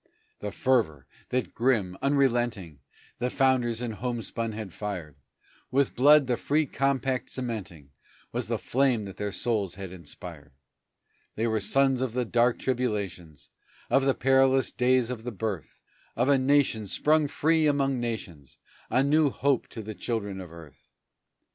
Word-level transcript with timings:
The 0.39 0.51
fervor 0.51 1.05
that 1.29 1.53
grim, 1.53 1.95
unrelenting, 2.01 2.79
The 3.19 3.29
founders 3.29 3.83
in 3.83 3.91
homespun 3.91 4.51
had 4.53 4.73
fired, 4.73 5.15
With 5.69 5.93
blood 5.93 6.25
the 6.25 6.37
free 6.37 6.65
compact 6.65 7.29
cementing, 7.29 7.91
Was 8.31 8.47
the 8.47 8.57
flame 8.57 9.05
that 9.05 9.17
their 9.17 9.31
souls 9.31 9.75
had 9.75 9.91
inspired. 9.91 10.53
They 11.35 11.45
were 11.45 11.59
sons 11.59 12.01
of 12.01 12.13
the 12.13 12.25
dark 12.25 12.57
tribulations, 12.57 13.51
Of 13.91 14.05
the 14.05 14.15
perilous 14.15 14.71
days 14.71 15.11
of 15.11 15.23
the 15.23 15.31
birth 15.31 15.81
Of 16.15 16.29
a 16.29 16.39
nation 16.39 16.87
sprung 16.87 17.27
free 17.27 17.67
among 17.67 17.99
nations, 17.99 18.57
A 18.89 19.03
new 19.03 19.29
hope 19.29 19.67
to 19.67 19.83
the 19.83 19.93
children 19.93 20.41
of 20.41 20.51
earth! 20.51 20.89